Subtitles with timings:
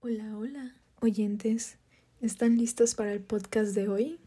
[0.00, 1.78] Hola, hola, oyentes.
[2.20, 4.20] ¿Están listos para el podcast de hoy?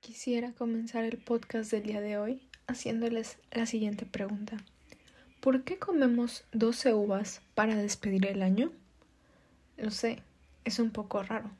[0.00, 4.58] Quisiera comenzar el podcast del día de hoy haciéndoles la siguiente pregunta.
[5.40, 8.70] ¿Por qué comemos 12 uvas para despedir el año?
[9.78, 10.22] Lo sé,
[10.64, 11.50] es un poco raro.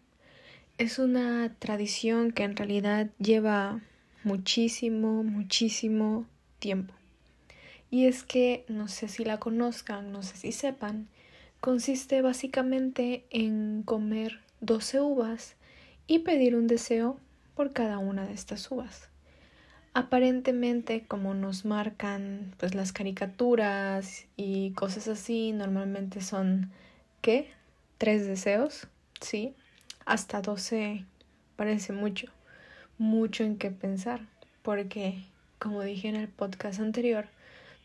[0.77, 3.80] Es una tradición que en realidad lleva
[4.25, 6.27] muchísimo, muchísimo
[6.59, 6.93] tiempo.
[7.93, 11.09] Y es que, no sé si la conozcan, no sé si sepan,
[11.60, 15.56] consiste básicamente en comer 12 uvas
[16.06, 17.20] y pedir un deseo
[17.55, 19.10] por cada una de estas uvas.
[19.92, 26.70] Aparentemente, como nos marcan pues las caricaturas y cosas así, normalmente son
[27.20, 27.51] ¿qué?
[27.98, 28.88] Tres deseos,
[29.20, 29.54] sí.
[30.06, 31.04] Hasta 12
[31.56, 32.29] parece mucho,
[32.96, 34.27] mucho en qué pensar,
[34.62, 35.27] porque
[35.59, 37.29] como dije en el podcast anterior,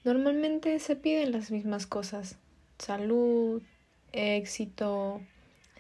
[0.08, 2.38] normalmente se piden las mismas cosas,
[2.80, 3.62] salud,
[4.14, 5.20] éxito,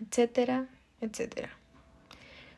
[0.01, 0.67] etcétera,
[0.99, 1.49] etcétera.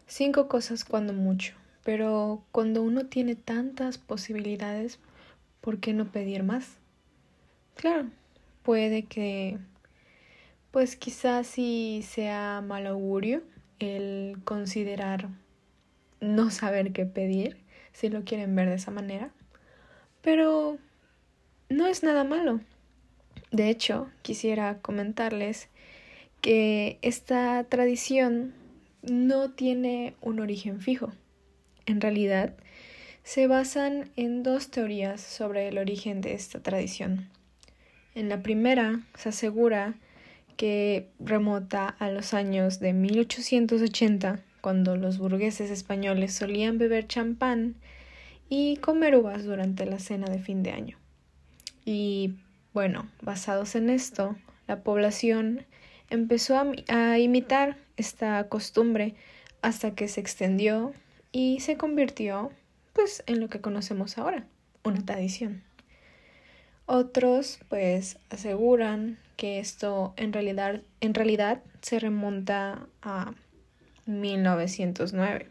[0.08, 1.54] Cinco cosas cuando mucho.
[1.84, 4.98] Pero cuando uno tiene tantas posibilidades,
[5.62, 6.78] ¿por qué no pedir más?
[7.76, 8.10] Claro,
[8.64, 9.60] puede que,
[10.72, 13.44] pues quizás sí sea mal augurio
[13.78, 15.30] el considerar
[16.20, 17.58] no saber qué pedir,
[17.94, 19.30] si lo quieren ver de esa manera,
[20.22, 20.80] pero
[21.70, 22.60] no es nada malo.
[23.52, 25.70] De hecho, quisiera comentarles
[26.42, 28.54] que esta tradición
[29.02, 31.12] no tiene un origen fijo
[31.90, 32.54] en realidad,
[33.24, 37.28] se basan en dos teorías sobre el origen de esta tradición.
[38.14, 39.96] En la primera se asegura
[40.56, 47.76] que remota a los años de 1880, cuando los burgueses españoles solían beber champán
[48.50, 50.98] y comer uvas durante la cena de fin de año.
[51.92, 52.36] Y
[52.72, 54.36] bueno, basados en esto,
[54.68, 55.66] la población
[56.12, 56.56] empezó
[56.88, 59.16] a, imitar esta costumbre
[59.64, 60.94] hasta que se extendió
[61.32, 62.52] y se convirtió
[62.94, 64.46] pues en lo que conocemos ahora,
[64.84, 65.64] una tradición.
[66.86, 73.34] Otros pues aseguran que esto en realidad, en realidad se remonta a
[74.06, 75.48] 1909,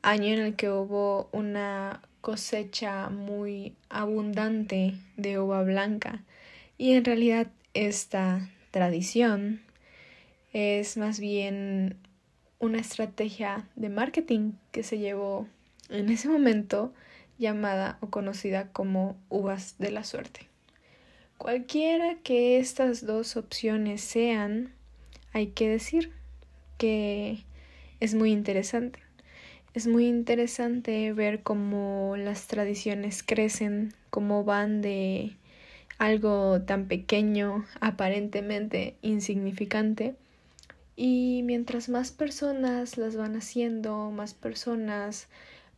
[0.00, 6.22] año en el que hubo una cosecha muy abundante de uva blanca
[6.78, 9.60] y en realidad esta tradición
[10.54, 11.98] es más bien
[12.58, 15.48] una estrategia de marketing que se llevó
[15.90, 16.94] en ese momento
[17.38, 20.48] llamada o conocida como uvas de la suerte.
[21.38, 24.72] Cualquiera que estas dos opciones sean,
[25.32, 26.12] hay que decir
[26.78, 27.44] que
[27.98, 29.00] es muy interesante.
[29.74, 35.34] Es muy interesante ver cómo las tradiciones crecen, cómo van de
[35.96, 40.14] algo tan pequeño, aparentemente insignificante,
[40.94, 45.28] y mientras más personas las van haciendo, más personas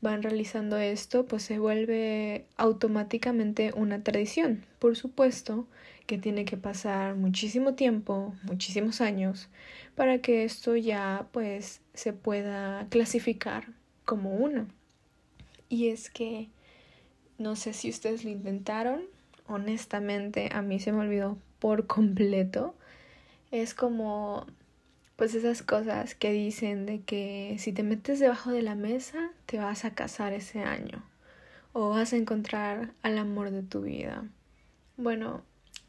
[0.01, 4.65] van realizando esto, pues se vuelve automáticamente una tradición.
[4.81, 5.69] Por supuesto
[6.07, 9.49] que tiene que pasar muchísimo tiempo, muchísimos años,
[9.95, 13.67] para que esto ya pues se pueda clasificar
[14.05, 14.67] como una.
[15.69, 16.49] Y es que
[17.39, 19.03] no sé si ustedes lo intentaron,
[19.47, 22.75] honestamente a mí se me olvidó por completo.
[23.51, 24.47] Es como
[25.17, 29.59] pues esas cosas que dicen de que si te metes debajo de la mesa te
[29.59, 31.05] vas a casar ese año
[31.73, 34.25] o vas a encontrar al amor de tu vida.
[34.97, 35.43] Bueno,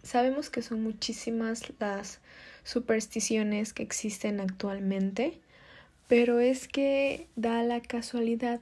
[0.04, 2.20] sabemos que son muchísimas las
[2.64, 5.40] supersticiones que existen actualmente,
[6.08, 8.60] pero es que da la casualidad,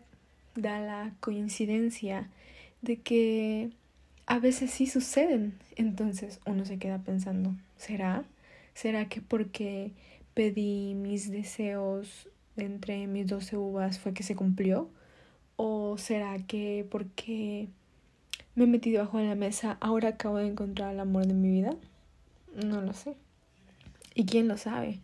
[0.56, 2.30] da la coincidencia
[2.81, 3.70] de que
[4.26, 5.53] a veces sí suceden.
[5.76, 8.24] Entonces uno se queda pensando, ¿será?
[8.74, 9.92] ¿Será que porque
[10.34, 14.90] pedí mis deseos entre mis 12 uvas fue que se cumplió?
[15.56, 17.68] ¿O será que porque
[18.56, 21.50] me he metido bajo de la mesa ahora acabo de encontrar el amor de mi
[21.50, 21.76] vida?
[22.53, 23.16] No lo sé.
[24.16, 25.00] ¿Y quién lo sabe?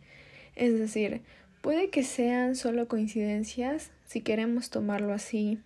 [0.56, 1.22] Es decir,
[1.62, 5.60] puede que sean solo coincidencias, si queremos tomarlo así,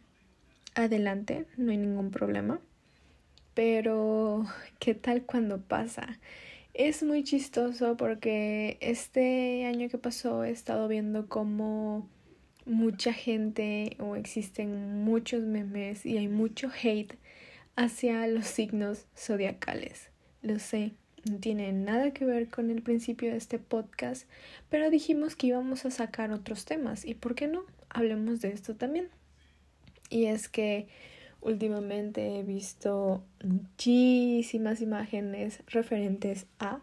[0.75, 2.59] adelante, no hay ningún problema.
[3.53, 4.45] Pero,
[4.79, 6.19] ¿qué tal cuando pasa?
[6.73, 12.09] Es muy chistoso porque este año que pasó he estado viendo como
[12.65, 17.13] mucha gente o existen muchos memes y hay mucho hate
[17.75, 20.09] hacia los signos zodiacales.
[20.41, 20.93] Lo sé,
[21.29, 24.27] no tiene nada que ver con el principio de este podcast,
[24.69, 28.75] pero dijimos que íbamos a sacar otros temas y por qué no, hablemos de esto
[28.75, 29.07] también.
[30.09, 30.87] Y es que
[31.43, 36.79] Últimamente he visto muchísimas imágenes referentes a,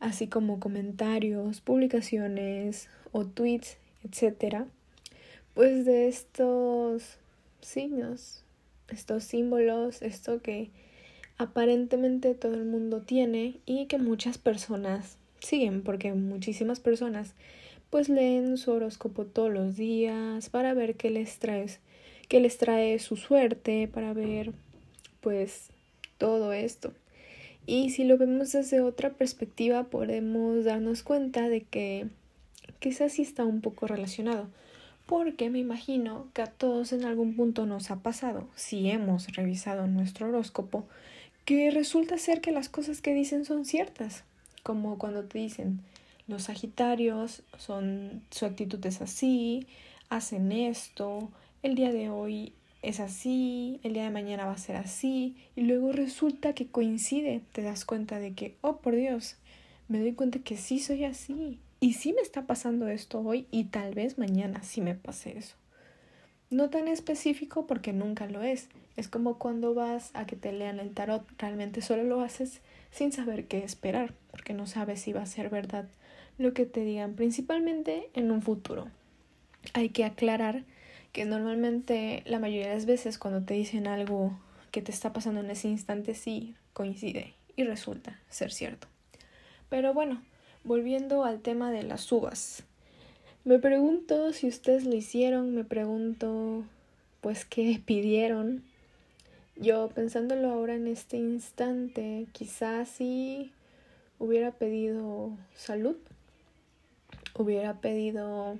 [0.00, 4.66] así como comentarios, publicaciones o tweets, etcétera,
[5.52, 7.18] pues de estos
[7.60, 8.44] signos,
[8.88, 10.70] estos símbolos, esto que
[11.38, 17.34] aparentemente todo el mundo tiene y que muchas personas siguen, porque muchísimas personas
[17.90, 21.80] pues leen su horóscopo todos los días para ver qué les traes
[22.28, 24.52] que les trae su suerte, para ver
[25.20, 25.70] pues
[26.18, 26.92] todo esto.
[27.66, 32.06] Y si lo vemos desde otra perspectiva, podemos darnos cuenta de que
[32.78, 34.48] quizás sí está un poco relacionado.
[35.06, 39.86] Porque me imagino que a todos en algún punto nos ha pasado, si hemos revisado
[39.86, 40.86] nuestro horóscopo,
[41.48, 44.22] que resulta ser que las cosas que dicen son ciertas.
[44.62, 45.80] Como cuando te dicen,
[46.26, 49.66] los Sagitarios son, su actitud es así,
[50.10, 51.30] hacen esto,
[51.62, 52.52] el día de hoy
[52.82, 57.40] es así, el día de mañana va a ser así, y luego resulta que coincide,
[57.52, 59.36] te das cuenta de que, oh por Dios,
[59.88, 63.64] me doy cuenta que sí soy así, y sí me está pasando esto hoy, y
[63.64, 65.54] tal vez mañana sí me pase eso.
[66.50, 68.68] No tan específico porque nunca lo es.
[68.98, 72.60] Es como cuando vas a que te lean el tarot, realmente solo lo haces
[72.90, 75.88] sin saber qué esperar, porque no sabes si va a ser verdad
[76.36, 78.88] lo que te digan, principalmente en un futuro.
[79.72, 80.64] Hay que aclarar
[81.12, 84.36] que normalmente la mayoría de las veces cuando te dicen algo
[84.72, 88.88] que te está pasando en ese instante sí coincide y resulta ser cierto.
[89.68, 90.20] Pero bueno,
[90.64, 92.64] volviendo al tema de las uvas.
[93.44, 96.64] Me pregunto si ustedes lo hicieron, me pregunto
[97.20, 98.64] pues qué pidieron.
[99.60, 103.52] Yo pensándolo ahora en este instante, quizás sí
[104.18, 105.96] hubiera pedido salud,
[107.34, 108.58] hubiera pedido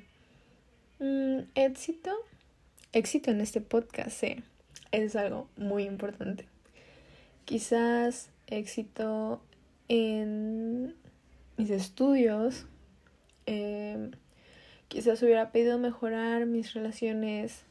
[0.99, 2.13] mm, éxito
[2.93, 4.43] éxito en este podcast ¿eh?
[4.93, 6.47] es algo muy importante.
[7.45, 9.41] Quizás éxito
[9.89, 10.95] en
[11.57, 12.67] mis estudios.
[13.47, 14.13] Em,
[14.89, 17.63] quizás hubiera pedido mejorar mis relaciones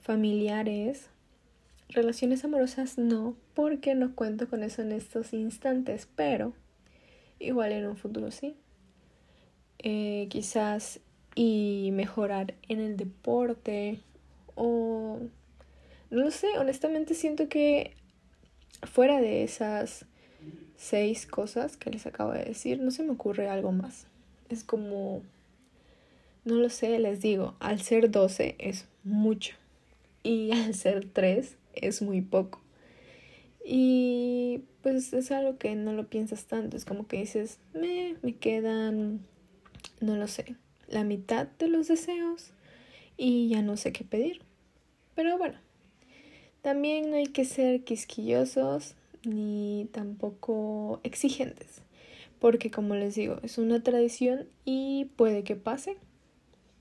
[0.00, 1.08] familiares.
[1.88, 6.52] Relaciones amorosas no, porque no cuento con eso en estos instantes, pero
[7.38, 8.56] igual en un futuro sí.
[9.78, 11.00] Eh, quizás
[11.34, 14.00] y mejorar en el deporte,
[14.54, 15.18] o
[16.10, 17.94] no lo sé, honestamente siento que
[18.82, 20.06] fuera de esas
[20.76, 24.06] seis cosas que les acabo de decir, no se me ocurre algo más.
[24.48, 25.22] Es como,
[26.44, 29.56] no lo sé, les digo, al ser 12 es mucho
[30.22, 32.60] y al ser 3 es muy poco.
[33.64, 38.36] Y pues es algo que no lo piensas tanto, es como que dices, me, me
[38.36, 39.20] quedan,
[40.00, 40.56] no lo sé,
[40.88, 42.52] la mitad de los deseos
[43.16, 44.42] y ya no sé qué pedir.
[45.14, 45.56] Pero bueno,
[46.60, 48.94] también no hay que ser quisquillosos
[49.24, 51.80] ni tampoco exigentes,
[52.38, 55.96] porque como les digo, es una tradición y puede que pase,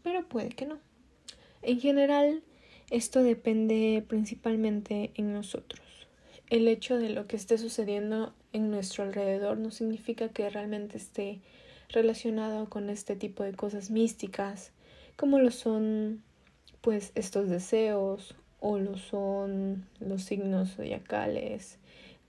[0.03, 0.79] pero puede que no.
[1.61, 2.43] En general,
[2.89, 5.81] esto depende principalmente en nosotros.
[6.49, 11.39] El hecho de lo que esté sucediendo en nuestro alrededor no significa que realmente esté
[11.89, 14.71] relacionado con este tipo de cosas místicas,
[15.15, 16.21] como lo son
[16.81, 21.77] pues estos deseos o lo son los signos zodiacales,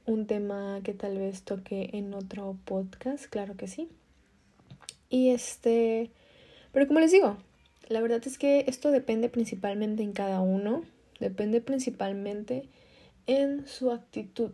[0.07, 3.89] un tema que tal vez toque en otro podcast, claro que sí.
[5.09, 6.11] Y este,
[6.73, 7.37] pero como les digo,
[7.89, 10.85] la verdad es que esto depende principalmente en cada uno,
[11.21, 12.69] depende principalmente
[13.27, 14.53] en su actitud.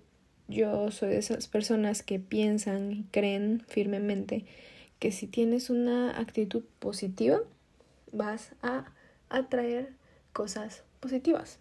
[0.48, 4.44] Yo soy de esas personas que piensan y creen firmemente
[4.98, 7.40] que si tienes una actitud positiva,
[8.12, 8.92] vas a
[9.28, 9.92] atraer
[10.32, 11.58] cosas positivas,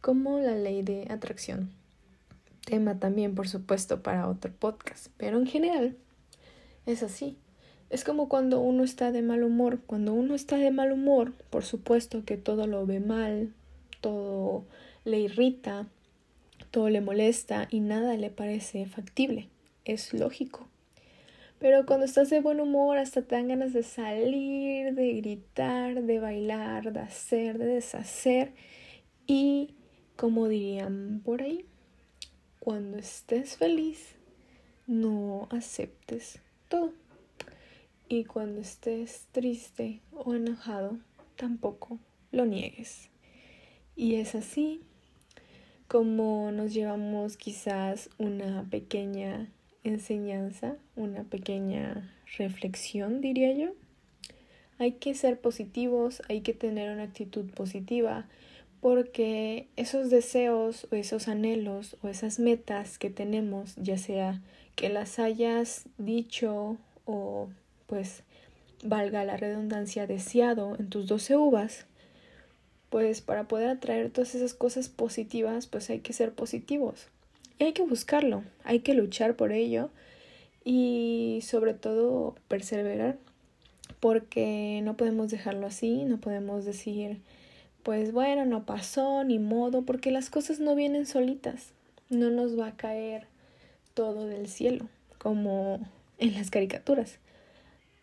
[0.00, 1.70] como la ley de atracción.
[2.64, 5.96] Tema también, por supuesto, para otro podcast, pero en general
[6.86, 7.38] es así.
[7.90, 9.80] Es como cuando uno está de mal humor.
[9.84, 13.52] Cuando uno está de mal humor, por supuesto que todo lo ve mal,
[14.00, 14.64] todo
[15.04, 15.88] le irrita,
[16.70, 19.48] todo le molesta y nada le parece factible.
[19.84, 20.68] Es lógico.
[21.58, 26.20] Pero cuando estás de buen humor, hasta te dan ganas de salir, de gritar, de
[26.20, 28.52] bailar, de hacer, de deshacer.
[29.26, 29.74] Y,
[30.16, 31.66] como dirían por ahí,
[32.60, 34.14] cuando estés feliz,
[34.86, 36.92] no aceptes todo.
[38.12, 40.98] Y cuando estés triste o enojado,
[41.36, 42.00] tampoco
[42.32, 43.08] lo niegues.
[43.94, 44.80] Y es así
[45.86, 49.52] como nos llevamos quizás una pequeña
[49.84, 53.74] enseñanza, una pequeña reflexión, diría yo.
[54.78, 58.26] Hay que ser positivos, hay que tener una actitud positiva,
[58.80, 64.42] porque esos deseos o esos anhelos o esas metas que tenemos, ya sea
[64.74, 67.50] que las hayas dicho o
[67.90, 68.22] pues
[68.84, 71.86] valga la redundancia deseado en tus 12 uvas,
[72.88, 77.08] pues para poder atraer todas esas cosas positivas, pues hay que ser positivos.
[77.58, 79.90] Y hay que buscarlo, hay que luchar por ello
[80.64, 83.18] y sobre todo perseverar,
[83.98, 87.18] porque no podemos dejarlo así, no podemos decir,
[87.82, 91.72] pues bueno, no pasó, ni modo, porque las cosas no vienen solitas,
[92.08, 93.26] no nos va a caer
[93.94, 94.86] todo del cielo,
[95.18, 95.80] como
[96.18, 97.18] en las caricaturas.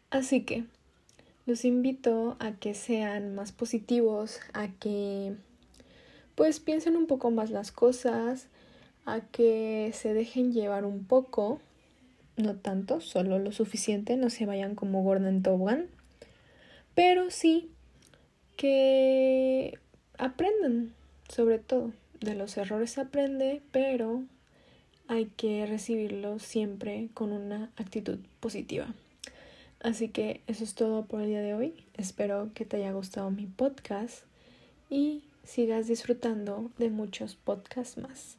[0.09, 0.63] Así que
[1.45, 5.33] los invito a que sean más positivos, a que
[6.35, 8.47] pues piensen un poco más las cosas,
[9.05, 11.59] a que se dejen llevar un poco,
[12.35, 15.87] no tanto, solo lo suficiente, no se vayan como Gordon Tobogán,
[16.93, 17.69] pero sí
[18.55, 19.77] que
[20.17, 20.93] aprendan,
[21.27, 24.23] sobre todo, de los errores se aprende, pero
[25.07, 28.93] hay que recibirlos siempre con una actitud positiva.
[29.79, 31.73] Así que eso es todo por el día de hoy.
[31.95, 34.23] Espero que te haya gustado mi podcast
[34.89, 38.37] y sigas disfrutando de muchos podcasts más.